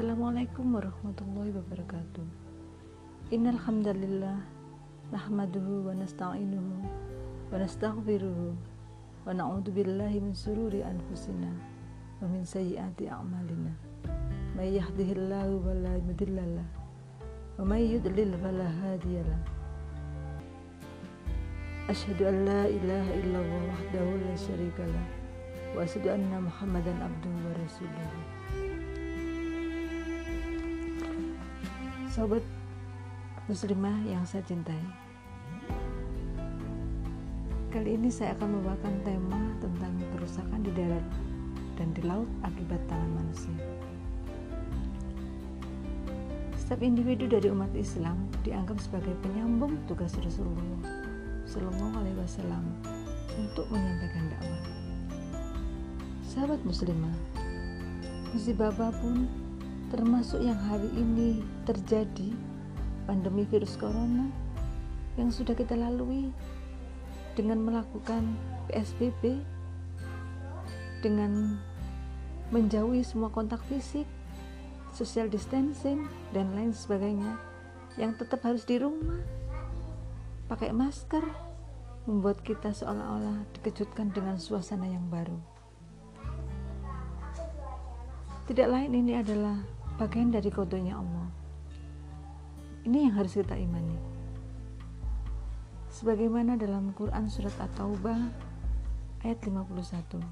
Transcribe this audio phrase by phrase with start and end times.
[0.00, 2.24] Assalamualaikum warahmatullahi wabarakatuh.
[3.36, 4.40] Innal hamdalillah
[5.12, 9.76] nahmaduhu wa nasta'inuhu wa nastaghfiruhu wa na'udzu
[10.24, 11.52] min sururi anfusina
[12.16, 13.76] wa min sayyiati a'malina.
[14.56, 16.68] May yahdihillahu fala mudhillalah
[17.60, 19.40] wa may yudlil fala hadiyalah.
[21.92, 25.06] Asyhadu an la ilaha illallah wahdahu la syarikalah
[25.76, 28.39] wa asyhadu anna Muhammadan abduhu wa rasuluhu.
[32.10, 32.42] Sobat
[33.46, 34.82] muslimah yang saya cintai
[37.70, 41.06] Kali ini saya akan membawakan tema tentang kerusakan di darat
[41.78, 43.54] dan di laut akibat tangan manusia
[46.58, 50.82] Setiap individu dari umat Islam dianggap sebagai penyambung tugas Rasulullah
[51.46, 52.66] Sallallahu Alaihi Wasallam
[53.38, 54.62] untuk menyampaikan dakwah.
[56.26, 57.14] Sahabat muslimah,
[58.34, 59.30] musibah apa pun
[59.90, 62.30] termasuk yang hari ini terjadi
[63.10, 64.30] pandemi virus corona
[65.18, 66.30] yang sudah kita lalui
[67.34, 68.38] dengan melakukan
[68.70, 69.42] PSBB
[71.02, 71.58] dengan
[72.54, 74.06] menjauhi semua kontak fisik,
[74.94, 77.34] social distancing dan lain sebagainya
[77.98, 79.18] yang tetap harus di rumah
[80.46, 81.22] pakai masker
[82.06, 85.38] membuat kita seolah-olah dikejutkan dengan suasana yang baru.
[88.50, 91.28] Tidak lain ini adalah bagian dari kodenya Allah.
[92.88, 94.00] Ini yang harus kita imani.
[95.92, 98.16] Sebagaimana dalam Quran surat At-Taubah
[99.20, 100.24] ayat 51.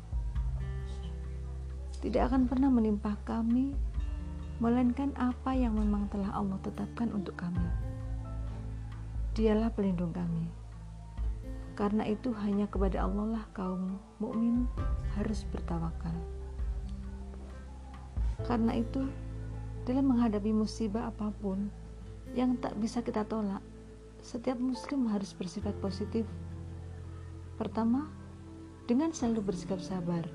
[2.01, 3.77] Tidak akan pernah menimpa kami
[4.57, 7.69] melainkan apa yang memang telah Allah tetapkan untuk kami.
[9.37, 10.49] Dialah pelindung kami.
[11.77, 14.65] Karena itu hanya kepada Allah lah kaum mukmin
[15.13, 16.17] harus bertawakal.
[18.49, 19.05] Karena itu
[19.89, 21.73] dalam menghadapi musibah apa pun
[22.37, 23.65] yang tak bisa kita tolak,
[24.21, 26.29] setiap muslim harus bersifat positif.
[27.57, 28.05] Pertama,
[28.85, 30.29] dengan selalu bersikap sabar.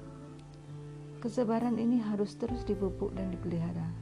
[1.22, 3.94] Kesabaran ini harus terus dipupuk dan dipelihara.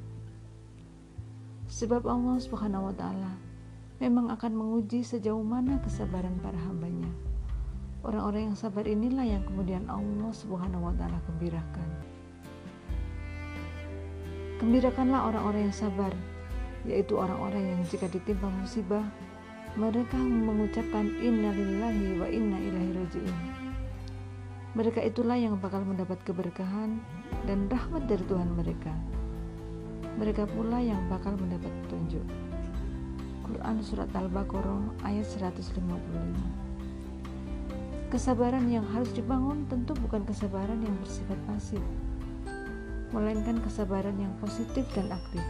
[1.68, 3.36] Sebab Allah Subhanahu wa taala
[4.00, 7.12] memang akan menguji sejauh mana kesabaran para hambanya.
[8.02, 12.01] Orang-orang yang sabar inilah yang kemudian Allah Subhanahu wa taala gembirakan.
[14.62, 16.14] Gembirakanlah orang-orang yang sabar,
[16.86, 19.02] yaitu orang-orang yang jika ditimpa musibah,
[19.74, 23.38] mereka mengucapkan innalillahi wa inna ilaihi raji'un.
[24.78, 27.02] Mereka itulah yang bakal mendapat keberkahan
[27.50, 28.94] dan rahmat dari Tuhan mereka.
[30.22, 32.22] Mereka pula yang bakal mendapat petunjuk.
[33.42, 35.74] Quran Surat Al-Baqarah ayat 155
[38.14, 41.82] Kesabaran yang harus dibangun tentu bukan kesabaran yang bersifat pasif,
[43.12, 45.44] melainkan kesabaran yang positif dan aktif.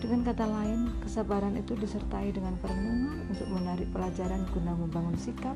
[0.00, 5.52] Dengan kata lain, kesabaran itu disertai dengan perenungan untuk menarik pelajaran guna membangun sikap,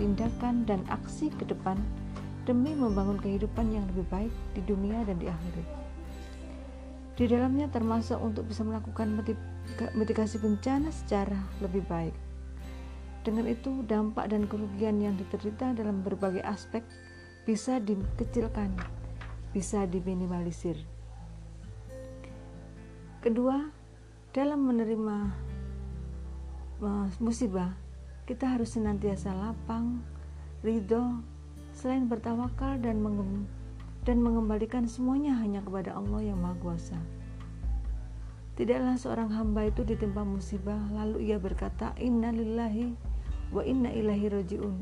[0.00, 1.76] tindakan, dan aksi ke depan
[2.48, 5.68] demi membangun kehidupan yang lebih baik di dunia dan di akhirat.
[7.12, 9.20] Di dalamnya termasuk untuk bisa melakukan
[9.92, 12.16] mitigasi bencana secara lebih baik.
[13.20, 16.80] Dengan itu, dampak dan kerugian yang diterita dalam berbagai aspek
[17.44, 18.97] bisa dikecilkan
[19.52, 20.76] bisa diminimalisir.
[23.18, 23.68] Kedua,
[24.30, 25.16] dalam menerima
[27.18, 27.74] musibah,
[28.28, 29.98] kita harus senantiasa lapang,
[30.62, 31.18] ridho,
[31.74, 33.02] selain bertawakal dan
[34.06, 36.98] dan mengembalikan semuanya hanya kepada Allah yang Maha Kuasa.
[38.58, 42.90] Tidaklah seorang hamba itu ditimpa musibah lalu ia berkata inna lillahi
[43.54, 44.76] wa inna ilahi rojiun.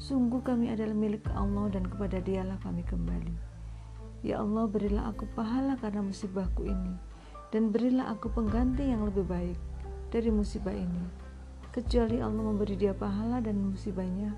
[0.00, 3.45] Sungguh kami adalah milik Allah dan kepada dialah kami kembali.
[4.24, 6.94] Ya Allah berilah aku pahala karena musibahku ini.
[7.52, 9.58] Dan berilah aku pengganti yang lebih baik
[10.12, 11.04] dari musibah ini.
[11.72, 14.32] Kecuali Allah memberi dia pahala dan musibahnya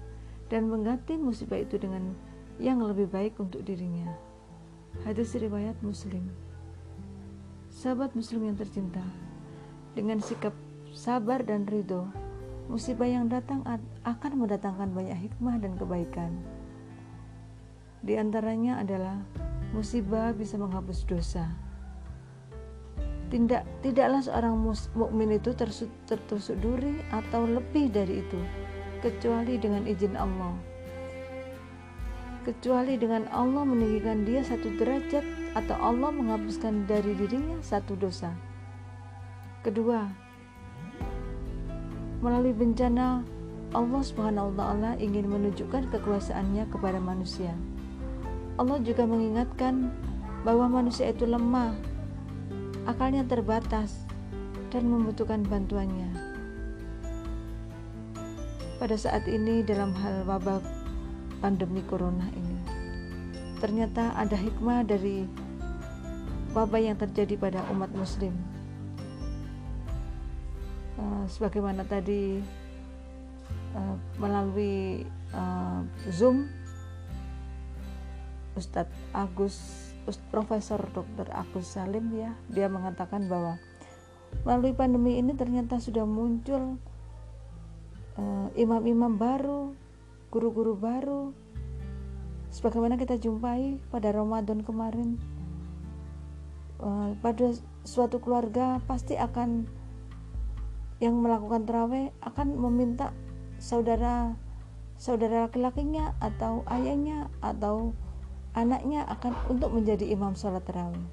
[0.50, 2.16] dan mengganti musibah itu dengan
[2.58, 4.10] yang lebih baik untuk dirinya.
[5.06, 6.26] Hadis riwayat muslim.
[7.70, 9.04] Sahabat muslim yang tercinta
[9.94, 10.50] dengan sikap
[10.90, 12.10] sabar dan ridho
[12.68, 13.64] musibah yang datang
[14.04, 16.32] akan mendatangkan banyak hikmah dan kebaikan.
[18.04, 19.22] Di antaranya adalah
[19.72, 21.44] musibah bisa menghapus dosa.
[23.28, 24.56] Tidak, tidaklah seorang
[24.96, 25.52] mukmin itu
[26.08, 28.40] tertusuk duri atau lebih dari itu,
[29.04, 30.56] kecuali dengan izin Allah.
[32.48, 35.20] Kecuali dengan Allah meninggikan dia satu derajat
[35.52, 38.32] atau Allah menghapuskan dari dirinya satu dosa.
[39.60, 40.08] Kedua,
[42.24, 43.20] melalui bencana
[43.76, 47.52] Allah Subhanahu wa taala ingin menunjukkan kekuasaannya kepada manusia.
[48.58, 49.94] Allah juga mengingatkan
[50.42, 51.78] bahwa manusia itu lemah
[52.90, 54.02] akalnya terbatas
[54.74, 56.10] dan membutuhkan bantuannya.
[58.82, 60.58] Pada saat ini dalam hal wabah
[61.38, 62.58] pandemi corona ini,
[63.62, 65.22] ternyata ada hikmah dari
[66.50, 68.34] wabah yang terjadi pada umat muslim.
[70.98, 72.42] Uh, sebagaimana tadi
[73.78, 76.50] uh, melalui uh, Zoom
[78.58, 79.56] Ustadz Agus
[80.10, 81.30] Ust, Profesor Dr.
[81.30, 83.62] Agus Salim ya dia mengatakan bahwa
[84.42, 86.76] melalui pandemi ini ternyata sudah muncul
[88.18, 89.72] uh, imam-imam baru
[90.28, 91.32] guru-guru baru
[92.50, 95.16] sebagaimana kita jumpai pada Ramadan kemarin
[96.82, 97.54] uh, pada
[97.86, 99.64] suatu keluarga pasti akan
[100.98, 103.14] yang melakukan terawih akan meminta
[103.62, 104.34] saudara
[104.98, 107.94] saudara laki-lakinya atau ayahnya atau
[108.58, 111.06] anaknya akan untuk menjadi imam sholat terawih.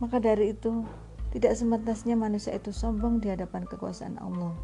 [0.00, 0.84] Maka dari itu,
[1.36, 4.56] tidak semantasnya manusia itu sombong di hadapan kekuasaan Allah.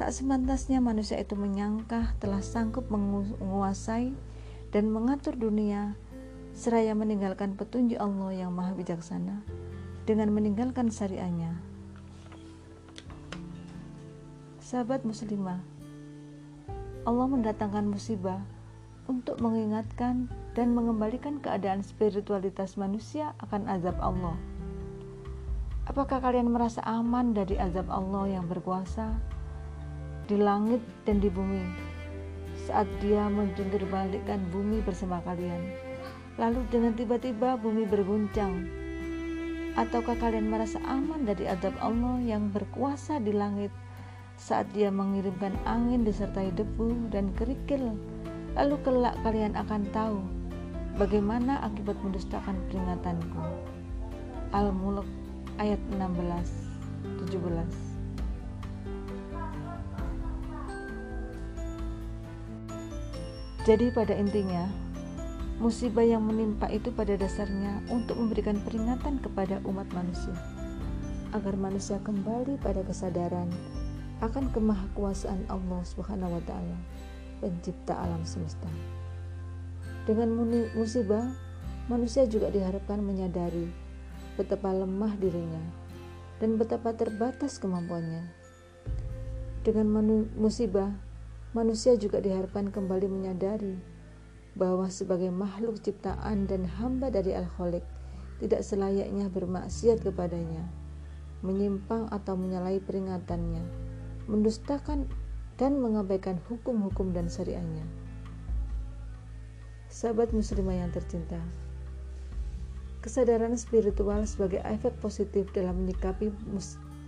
[0.00, 4.16] Tak semantasnya manusia itu menyangka telah sanggup menguasai
[4.72, 5.92] dan mengatur dunia
[6.56, 9.44] seraya meninggalkan petunjuk Allah yang maha bijaksana
[10.08, 11.52] dengan meninggalkan syariahnya.
[14.64, 15.60] Sahabat muslimah,
[17.08, 18.44] Allah mendatangkan musibah
[19.08, 24.36] untuk mengingatkan dan mengembalikan keadaan spiritualitas manusia akan azab Allah.
[25.88, 29.16] Apakah kalian merasa aman dari azab Allah yang berkuasa
[30.30, 31.66] di langit dan di bumi
[32.68, 35.74] saat dia menjungkir balikkan bumi bersama kalian?
[36.38, 38.70] Lalu dengan tiba-tiba bumi berguncang.
[39.74, 43.74] Ataukah kalian merasa aman dari azab Allah yang berkuasa di langit
[44.40, 47.92] saat dia mengirimkan angin disertai debu dan kerikil.
[48.56, 50.24] Lalu kelak kalian akan tahu
[50.96, 53.44] bagaimana akibat mendustakan peringatanku.
[54.56, 55.04] Al-Mulk
[55.60, 57.30] ayat 16 17
[63.68, 64.64] Jadi pada intinya,
[65.60, 70.32] musibah yang menimpa itu pada dasarnya untuk memberikan peringatan kepada umat manusia
[71.36, 73.46] agar manusia kembali pada kesadaran
[74.20, 76.78] akan kemahakuasaan Allah Subhanahu wa taala,
[77.40, 78.68] pencipta alam semesta.
[80.04, 80.32] Dengan
[80.76, 81.32] musibah,
[81.88, 83.68] manusia juga diharapkan menyadari
[84.36, 85.60] betapa lemah dirinya
[86.40, 88.24] dan betapa terbatas kemampuannya.
[89.60, 89.88] Dengan
[90.40, 90.88] musibah,
[91.52, 93.76] manusia juga diharapkan kembali menyadari
[94.56, 97.84] bahwa sebagai makhluk ciptaan dan hamba dari Al-Khaliq
[98.40, 100.64] tidak selayaknya bermaksiat kepadanya,
[101.44, 103.62] menyimpang atau menyalahi peringatannya,
[104.30, 105.10] mendustakan
[105.58, 107.82] dan mengabaikan hukum-hukum dan syariahnya.
[109.90, 111.42] Sahabat muslimah yang tercinta,
[113.02, 116.30] kesadaran spiritual sebagai efek positif dalam menyikapi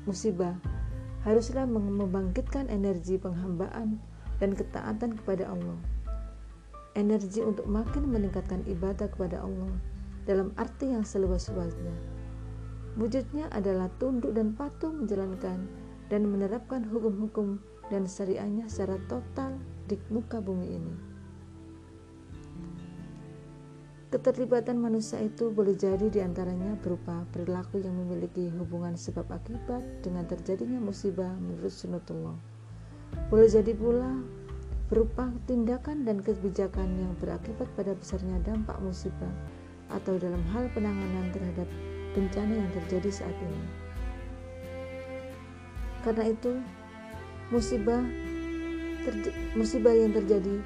[0.02, 0.58] musibah
[1.22, 4.02] haruslah membangkitkan energi penghambaan
[4.42, 5.78] dan ketaatan kepada Allah.
[6.98, 9.70] Energi untuk makin meningkatkan ibadah kepada Allah
[10.26, 11.94] dalam arti yang seluas-luasnya.
[12.98, 15.64] Wujudnya adalah tunduk dan patuh menjalankan
[16.12, 17.56] dan menerapkan hukum-hukum
[17.88, 19.56] dan syariahnya secara total
[19.88, 20.94] di muka bumi ini.
[24.12, 30.28] Keterlibatan manusia itu boleh jadi di antaranya berupa perilaku yang memiliki hubungan sebab akibat dengan
[30.28, 32.36] terjadinya musibah menurut sunatullah.
[33.32, 34.20] Boleh jadi pula
[34.92, 39.32] berupa tindakan dan kebijakan yang berakibat pada besarnya dampak musibah
[39.88, 41.68] atau dalam hal penanganan terhadap
[42.12, 43.81] bencana yang terjadi saat ini.
[46.02, 46.58] Karena itu,
[47.54, 48.02] musibah
[49.58, 50.62] musibah yang terjadi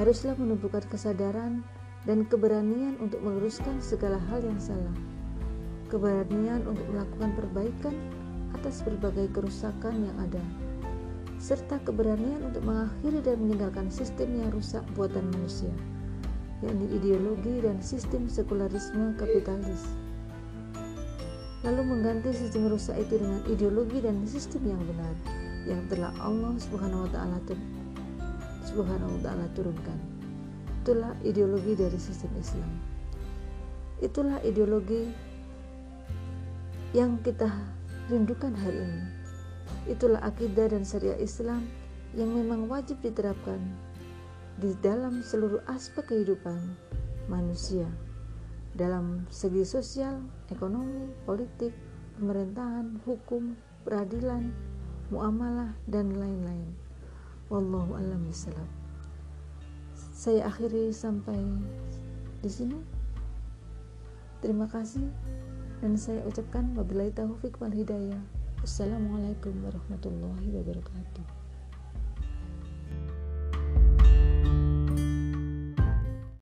[0.00, 1.60] haruslah menumbuhkan kesadaran
[2.04, 4.92] dan keberanian untuk meluruskan segala hal yang salah.
[5.88, 7.94] Keberanian untuk melakukan perbaikan
[8.56, 10.40] atas berbagai kerusakan yang ada.
[11.36, 15.72] Serta keberanian untuk mengakhiri dan meninggalkan sistem yang rusak buatan manusia,
[16.64, 19.84] yakni ideologi dan sistem sekularisme kapitalis
[21.64, 25.16] lalu mengganti sistem rusak itu dengan ideologi dan sistem yang benar
[25.64, 27.40] yang telah Allah Subhanahu wa taala
[28.68, 29.96] Subhanahu wa turunkan.
[30.84, 32.70] Itulah ideologi dari sistem Islam.
[34.04, 35.08] Itulah ideologi
[36.92, 37.48] yang kita
[38.12, 39.02] rindukan hari ini.
[39.88, 41.64] Itulah akidah dan syariat Islam
[42.12, 43.58] yang memang wajib diterapkan
[44.60, 46.60] di dalam seluruh aspek kehidupan
[47.26, 47.88] manusia
[48.74, 50.18] dalam segi sosial,
[50.50, 51.70] ekonomi, politik,
[52.18, 53.54] pemerintahan, hukum,
[53.86, 54.50] peradilan,
[55.14, 56.74] muamalah, dan lain-lain.
[57.50, 58.66] Wallahu a'lam bishawab.
[60.14, 61.38] Saya akhiri sampai
[62.44, 62.78] di sini
[64.44, 65.08] terima kasih
[65.80, 68.20] dan saya ucapkan wabillahi taufik wal hidayah
[68.60, 71.43] Assalamualaikum warahmatullahi wabarakatuh